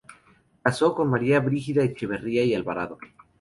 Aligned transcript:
Casó 0.63 0.95
con 0.95 1.11
María 1.11 1.39
Brígida 1.41 1.83
Echeverría 1.83 2.43
y 2.43 2.55
Alvarado. 2.55 2.97